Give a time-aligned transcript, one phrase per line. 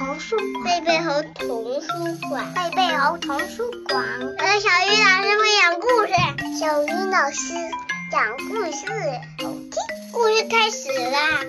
[0.00, 0.34] 童书
[0.64, 1.90] 贝贝猴童书
[2.30, 4.02] 馆，贝贝猴童书馆。
[4.38, 6.14] 我是小鱼老师会讲故事，
[6.58, 7.52] 小鱼老师
[8.10, 8.86] 讲故事，
[9.44, 9.76] 好听。
[10.10, 11.44] 故事开始啦！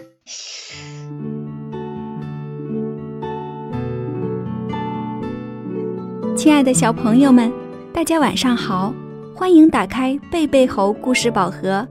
[6.36, 7.50] 亲爱的小朋友们，
[7.94, 8.94] 大家晚上好，
[9.34, 11.88] 欢迎打开贝贝猴故事宝盒，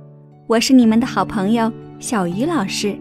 [0.47, 2.95] 我是你们的好朋友小鱼老师。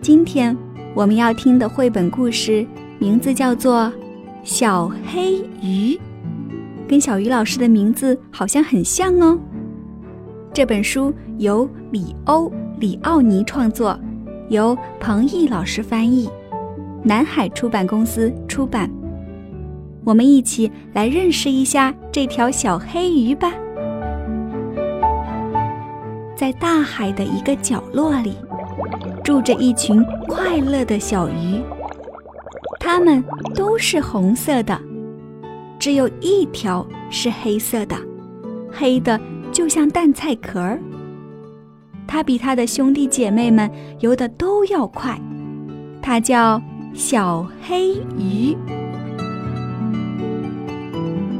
[0.00, 0.56] 今天。
[0.92, 2.66] 我们要听的绘本故事
[3.00, 3.84] 名字叫做
[4.44, 5.94] 《小黑鱼》，
[6.86, 9.38] 跟小鱼老师的名字好像很像哦。
[10.52, 13.98] 这本书由李欧李奥尼创作，
[14.50, 16.28] 由彭毅老师翻译，
[17.02, 18.90] 南海出版公司出版。
[20.04, 23.50] 我们一起来认识一下这条小黑鱼吧。
[26.36, 28.36] 在大海的一个角落里。
[29.22, 31.60] 住着一群快乐的小鱼，
[32.92, 33.22] 它们
[33.54, 34.76] 都是红色的，
[35.78, 37.96] 只有一条是黑色的，
[38.68, 39.18] 黑的
[39.52, 40.82] 就像蛋菜壳儿。
[42.04, 45.16] 它比它的兄弟姐妹们游的都要快，
[46.02, 46.60] 它叫
[46.92, 48.56] 小黑鱼。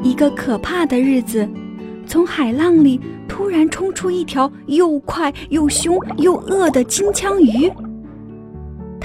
[0.05, 1.48] 一个可怕的日子，
[2.06, 3.01] 从海浪里。
[3.27, 7.73] 突然冲出一条又快又凶又饿的金枪鱼，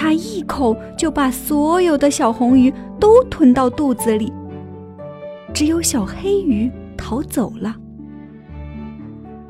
[0.06, 4.32] 他一口就把所有的小红鱼都吞到肚子里。
[5.52, 7.76] 只有小黑鱼逃走了，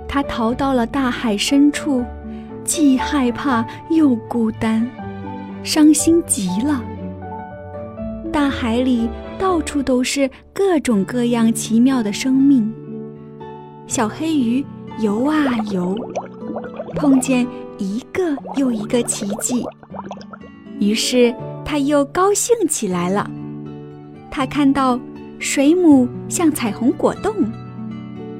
[0.08, 2.06] 它逃到了大海深处，
[2.64, 4.90] 既害怕又孤单，
[5.62, 6.82] 伤心极了。
[8.32, 12.74] 大海里到处都是各种各样奇妙的生命，
[13.88, 14.66] 小黑鱼。
[15.02, 15.36] 游啊
[15.74, 15.94] 游，
[16.96, 17.46] 碰见
[17.78, 19.62] 一个又一个奇迹，
[20.86, 21.34] 于是
[21.66, 23.28] 他又高兴起来了。
[24.30, 25.00] 他看到
[25.40, 27.34] 水母像彩虹果冻，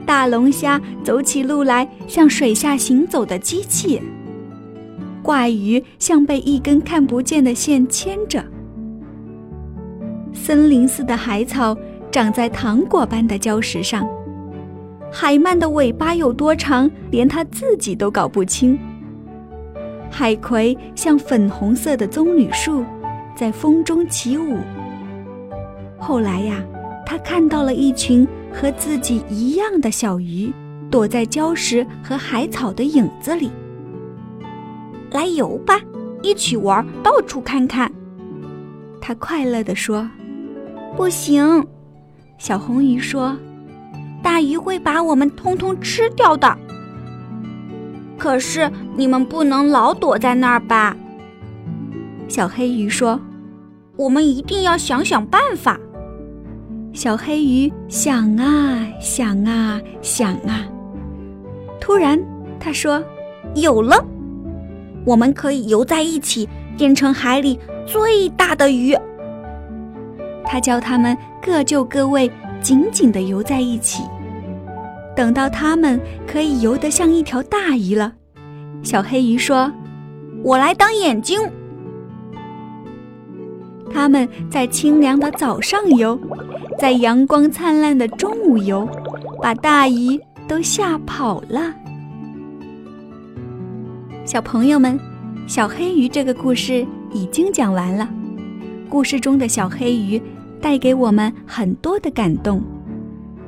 [0.06, 4.00] 大龙虾走起路来像水下行走的机器，
[5.24, 8.46] 怪鱼像被一根看不见的线牵着，
[10.32, 11.76] 森林似的海草
[12.12, 14.08] 长在糖果般的礁石上。
[15.12, 18.78] 海鳗的尾巴有多长，连它自己都搞不清。
[20.18, 22.86] 海葵像粉红色的棕榈树，
[23.36, 24.60] 在风中起舞。
[25.98, 26.64] 后来呀，
[27.06, 30.54] 他看到了一群和自己一样的小鱼，
[30.90, 33.52] 躲在礁石和海草的影子里。
[35.12, 35.82] 来游吧，
[36.22, 37.92] 一起玩，到处看看。
[39.02, 40.10] 他快乐地说
[40.96, 41.62] ：“不行。”
[42.40, 43.38] 小红鱼说。
[44.24, 46.58] 大鱼会把我们通通吃掉的。
[48.18, 50.96] 可是你们不能老躲在那儿吧？
[52.28, 53.20] 小黑鱼说
[53.98, 55.80] ：“我们一定要想想办法。”
[56.92, 60.66] 小黑鱼想啊想啊想啊，
[61.80, 62.20] 突然
[62.60, 63.04] 他说
[63.54, 64.04] ：“有了！
[65.06, 68.98] 我们可以游在一起，变成海里最大的鱼。”
[70.46, 74.02] 他叫他们各就各位，紧紧地游在一起。
[75.16, 78.14] 等到它们可以游得像一条大鱼了，
[78.84, 79.72] 小黑鱼说
[80.44, 81.40] ：“我来当眼睛。”
[83.92, 86.20] 它们在清凉的早上游，
[86.78, 88.86] 在阳光灿烂的中午游，
[89.42, 91.74] 把大鱼都吓跑了。
[94.26, 95.00] 小朋友们，
[95.48, 98.10] 小黑鱼这个故事已经讲完了。
[98.90, 100.22] 故事中的小黑鱼
[100.60, 102.62] 带给我们很多的感动。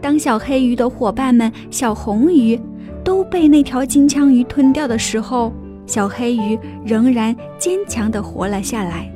[0.02, 2.60] 当小黑鱼的伙伴们小红鱼
[3.04, 5.52] 都被那条金枪鱼吞掉的时候，
[5.86, 9.12] 小黑鱼仍然坚强地活了下来，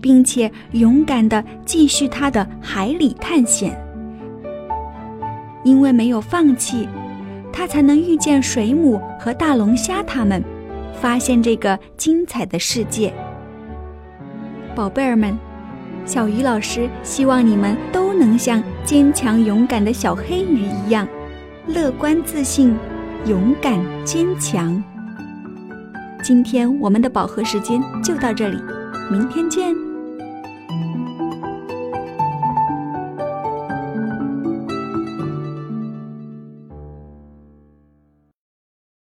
[0.00, 3.78] 并且勇敢地继续它的海里探险。
[5.64, 6.88] 因为没有放弃，
[7.52, 10.42] 它才能遇见水母和大龙虾，它们
[11.00, 13.12] 发现这个精彩的世界。
[14.74, 15.38] 宝贝儿们。
[16.08, 21.06] 小鱼老师希望你们都能像坚强勇敢的小黑鱼一样，
[21.66, 22.74] 乐观自信、
[23.26, 24.82] 勇敢坚强。
[26.22, 28.58] 今天我们的饱和时间就到这里，
[29.10, 29.87] 明天见。